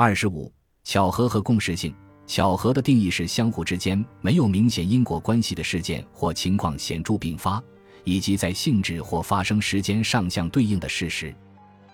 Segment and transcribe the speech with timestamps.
[0.00, 0.52] 二十五，
[0.84, 1.92] 巧合和共识性。
[2.24, 7.60] 巧合的定义是相互之间没有明显因果关系的事件或情况显著并发，
[8.04, 11.34] 以及在性质或发生时间上相对应的事实。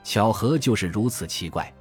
[0.03, 1.72] 巧合就是如此奇怪。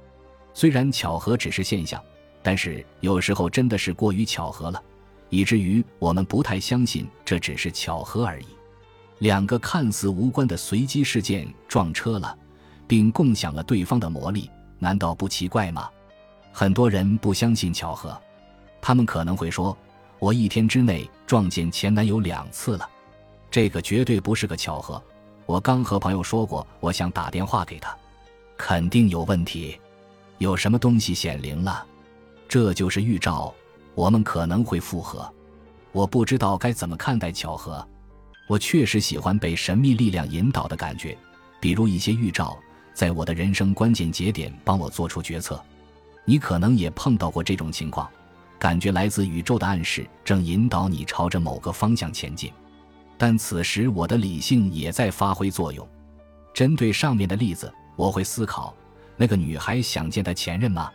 [0.54, 2.02] 虽然巧合只是现象，
[2.42, 4.82] 但是有时候真的是过于巧合了，
[5.28, 8.46] 以至于我们不太相信这只是巧合而已。
[9.18, 12.34] 两个看似无关的随机事件撞车了，
[12.86, 15.86] 并共享了对方的魔力，难道不奇怪吗？
[16.56, 18.16] 很多人不相信巧合，
[18.80, 19.76] 他们可能会说
[20.20, 22.88] ：“我一天之内撞见前男友两次了，
[23.50, 25.02] 这个绝对不是个巧合。”
[25.46, 27.92] 我刚和朋友说过，我想打电话给他，
[28.56, 29.76] 肯定有问题，
[30.38, 31.84] 有什么东西显灵了，
[32.48, 33.52] 这就是预兆，
[33.96, 35.28] 我们可能会复合。
[35.90, 37.84] 我不知道该怎么看待巧合，
[38.46, 41.18] 我确实喜欢被神秘力量引导的感觉，
[41.58, 42.56] 比如一些预兆，
[42.94, 45.60] 在我的人生关键节点帮我做出决策。
[46.24, 48.08] 你可能也碰到过这种情况，
[48.58, 52.50] 感觉来自宇宙的暗示正引导你朝着某个方向前进，
[53.18, 55.86] 但此时我的理性也在发挥作用。
[56.54, 58.74] 针对上面的例子，我会思考：
[59.16, 60.90] 那个女孩想见她前任吗？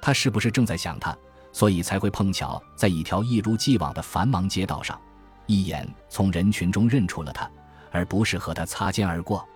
[0.00, 1.16] 她是不是正在想他，
[1.52, 4.98] 所以才会碰巧在一条一如既往的繁忙街道上，
[5.46, 7.50] 一眼从人群中认出了他，
[7.90, 9.46] 而不是和他擦肩而过？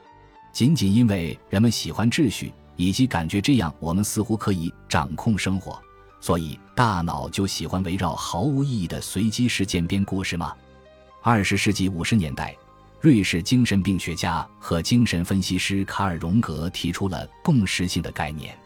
[0.53, 2.53] 仅仅因为人们喜欢秩序。
[2.77, 5.81] 以及感觉这样，我们似乎可以掌控生活，
[6.21, 10.55] 所以大脑就喜欢围绕毫无意义的随机事件编故事吗？
[11.23, 12.57] 二十世纪五十年代，
[13.01, 18.57] 瑞士精神病学家和精神分析师卡尔·荣格提出了共识性的概念，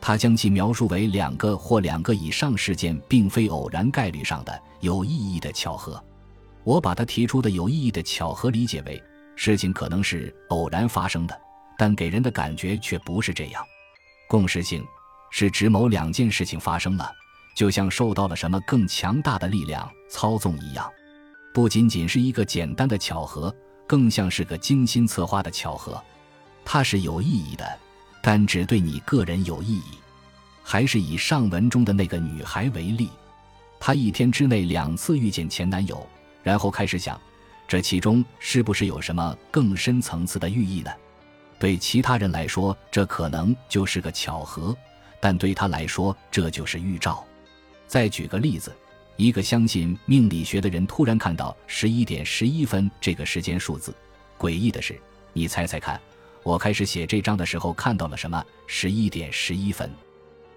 [0.00, 6.02] 他将其描述为两个或两个以上事件并非偶然概率上的有意义的巧合。
[6.62, 9.02] 我把他提出的有意义的巧合理解为
[9.36, 11.38] 事情可能是偶然发生的。
[11.78, 13.64] 但给人的感觉却不是这样。
[14.28, 14.86] 共识性
[15.30, 17.10] 是指某两件事情发生了，
[17.54, 20.90] 就像受到了什么更强大的力量操纵一样，
[21.52, 23.54] 不仅仅是一个简单的巧合，
[23.86, 26.02] 更像是个精心策划的巧合。
[26.64, 27.78] 它是有意义的，
[28.22, 29.98] 但只对你个人有意义。
[30.62, 33.10] 还是以上文中的那个女孩为例，
[33.78, 36.08] 她一天之内两次遇见前男友，
[36.42, 37.20] 然后开始想，
[37.68, 40.90] 这其中是不是有什么更深层次的寓意呢？
[41.64, 44.76] 对其他人来说，这可能就是个巧合，
[45.18, 47.24] 但对他来说，这就是预兆。
[47.86, 48.70] 再举个例子，
[49.16, 53.96] 一个相信命理学的人突然看到十一点十一分这个时间数字。
[54.38, 55.00] 诡异的是，
[55.32, 55.98] 你猜猜看，
[56.42, 58.44] 我开始写这章的时候看到了什么？
[58.66, 59.90] 十一点十一分。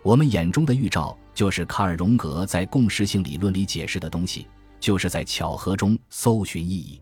[0.04, 4.46] 我们眼中的预兆，就是卡尔·荣格在共识性理论里解释的东西，
[4.78, 7.02] 就是在巧合中搜寻意义，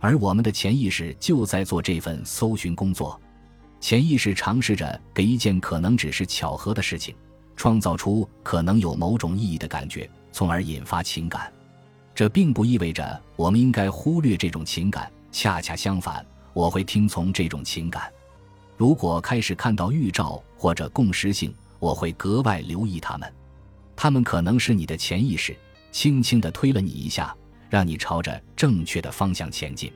[0.00, 3.20] 而我们的潜意识就在做这份搜寻工作。
[3.80, 7.14] 潜意识尝试着给一件可能只是巧合的事情，
[7.54, 11.52] 创造出可能有某种意义的感觉，从而引发情感。
[12.14, 18.10] 这并不意味着我们应该忽略这种情感，恰恰相反，我会听从这种情感。
[18.76, 23.32] 如果开始看到预兆或者共识性，我会格外留意他们。
[23.94, 25.56] 他们可能是你的潜意识
[25.92, 27.34] 轻轻地推了你一下，
[27.70, 29.92] 让你朝着正确的方向前进。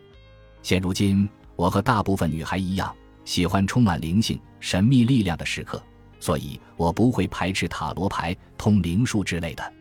[0.62, 2.94] 现如今，我和大部分女孩一样。
[3.25, 5.82] 喜欢充满灵性、神秘力量的时刻，
[6.19, 9.72] 所以我不会排斥塔罗牌、通灵术之类的。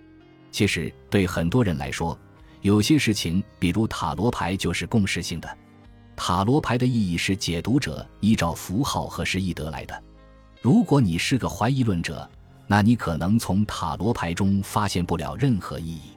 [0.52, 2.18] 其实，对很多人来说，
[2.62, 5.58] 有些事情，比如塔罗牌，就是共识性的。
[6.16, 10.04] 塔罗牌的意义是解读者依照符号和示意得来的。
[10.62, 12.30] 如果你是个怀疑论者，
[12.68, 16.12] 那你可能从塔罗牌中发现不了任何意义。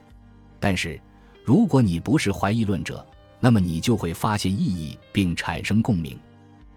[0.59, 0.99] 但是，
[1.45, 3.05] 如果你不是怀疑论者，
[3.39, 6.19] 那么你就会发现意义并产生共鸣。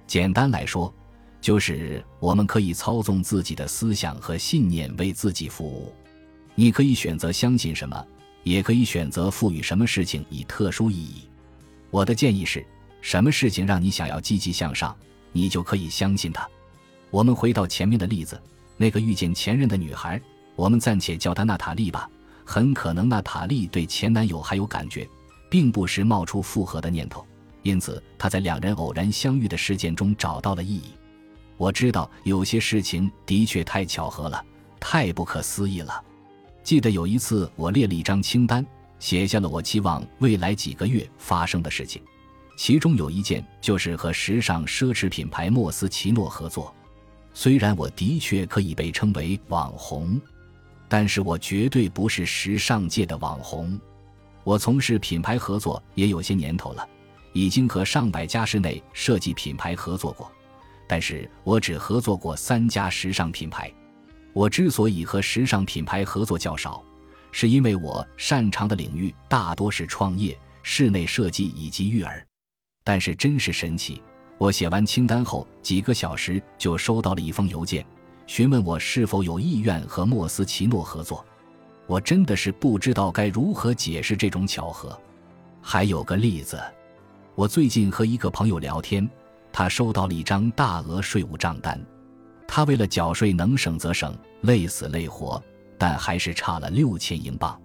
[0.07, 0.93] 简单来说，
[1.41, 5.93] 就是我们可以操纵自己的思想和信念为自己服务。
[6.55, 8.07] 你可以选择相信什么，
[8.43, 11.29] 也可以选择赋予什么事情以特殊意义。
[11.91, 12.65] 我的建议是，
[13.01, 14.97] 什么事情让你想要积极向上，
[15.33, 16.49] 你就可以相信它。
[17.11, 18.41] 我们回到前面的例子，
[18.77, 20.21] 那个遇见前任的女孩，
[20.55, 22.09] 我们暂且叫她娜塔莉吧。
[22.45, 25.09] 很可能娜塔莉对前男友还有感觉，
[25.51, 27.27] 并不时冒出复合的念头。
[27.67, 30.93] 因此，他在两人偶然相遇的事件中找到了意义。
[31.57, 34.45] 我知道有些事情的确太巧合了，
[34.79, 36.01] 太不可思议了。
[36.63, 38.65] 记得有一次，我列了一张清单，
[39.01, 42.01] 写下了我期望未来几个月发生的事情，
[42.57, 46.73] 其中有一件就是和时尚奢侈品牌莫斯奇诺合作。
[47.35, 50.21] 虽然我的确可以被称为网红，
[50.89, 53.77] 但是我绝对不是时尚界的网红。
[54.45, 56.89] 我从事品牌合作也有些年头了。
[57.37, 60.33] 已经和上百家室内设计品牌合作过，
[60.89, 63.71] 但是我只合作过三家时尚品牌。
[64.33, 66.83] 我之所以和时尚品牌合作较少，
[67.33, 72.27] 是因为我擅长的领域大多是创业、室内设计以及育儿。
[72.83, 74.01] 但是真是神奇，
[74.39, 77.85] 我写完清单后几个小时就收到了一封邮件，
[78.27, 81.23] 询问我是否有意愿和莫斯奇诺合作。
[81.87, 84.99] 我真的是不知道该如何解释这种巧合。
[85.61, 86.63] 还有个例子，
[87.37, 89.07] 我最近和一个朋友聊天，
[89.53, 91.79] 他收到了一张大额税务账单，
[92.49, 95.41] 他为了缴税能省则省，累死累活，
[95.77, 97.61] 但还是差了六千英镑。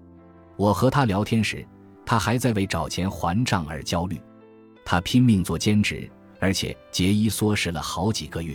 [0.58, 1.66] 我和他聊天时，
[2.06, 4.22] 他还在为找钱还账而焦虑。
[4.84, 8.54] 他拼命做兼职，而且节衣缩食了好几个月。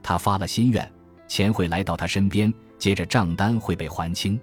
[0.00, 0.88] 他发了心愿，
[1.26, 4.40] 钱会来到他身边，接着账单会被还清。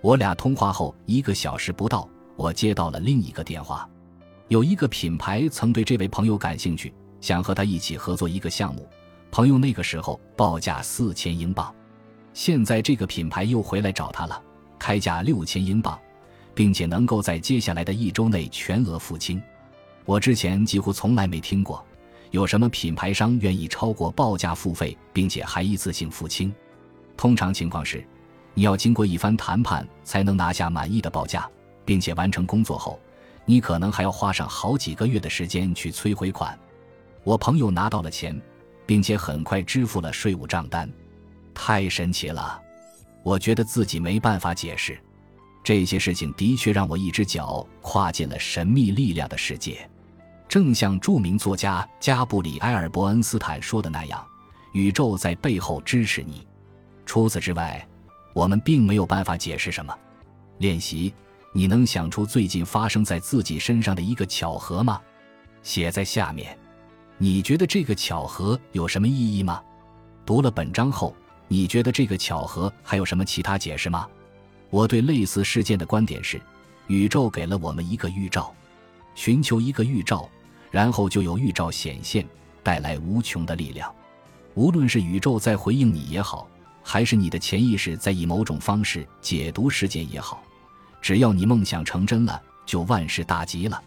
[0.00, 2.08] 我俩通话后一个小时不到。
[2.34, 3.88] 我接到了另一个电话，
[4.48, 8.86] 有一个品牌曾对这位朋友感兴趣，想和他一起合作一个项目。
[9.30, 11.74] 朋友那个时候报价四千英镑，
[12.34, 14.40] 现在这个品牌又回来找他了，
[14.78, 15.98] 开价六千英镑，
[16.54, 19.42] 并且能够在接下来的一周内全额付清。
[20.04, 21.82] 我之前几乎从来没听过
[22.30, 26.54] 有什么品牌商愿意超过报价付费，并且还一次性付清。
[27.16, 28.06] 通常情况是，
[28.52, 31.48] 你要经过一番谈判才能拿下满意的报价。
[31.86, 32.98] 并且完成工作后，
[33.46, 36.58] 你可能还要花上好几个月的时间去催回款。
[37.22, 38.40] 我朋友拿到了钱，
[38.86, 40.90] 并且很快支付了税务账单，
[41.54, 42.60] 太神奇了！
[43.22, 44.98] 我觉得自己没办法解释。
[45.62, 49.88] 这些事情的确让我一只脚跨进了神秘力量的世界，
[50.46, 54.22] 正像著名作家加布里埃尔·伯恩斯坦说的那样
[54.72, 56.46] ：“宇宙在背后支持你。”
[57.06, 57.86] 除此之外，
[58.34, 59.98] 我们并没有办法解释什么。
[60.58, 61.14] 练习。
[61.56, 65.00] 你能想出最近发生在自己身上的一个巧合吗？
[65.62, 66.58] 写在下面。
[67.16, 69.62] 你觉得这个巧合有什么意义吗？
[70.26, 71.14] 读了本章后，
[71.46, 74.08] 你觉得这个巧合还有什么其他解释吗？
[74.68, 76.42] 我对类似事件的观点是：
[76.88, 78.52] 宇宙给了我们一个预兆，
[79.14, 80.28] 寻求一个预兆，
[80.72, 82.26] 然后就有预兆显现，
[82.64, 83.94] 带来无穷的力量。
[84.54, 86.48] 无论是宇宙在回应你也好，
[86.82, 90.42] 还是你的潜意识在以某种方式解读事件也好。
[91.04, 93.78] 只要你梦想成真了，就万事大吉了。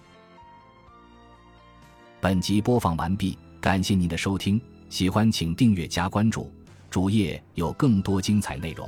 [2.21, 6.53] 本集播放完毕，感谢您的收听，喜欢请订阅加关注，
[6.91, 8.87] 主页有更多精彩内容。